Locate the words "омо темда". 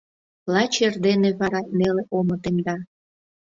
2.17-2.75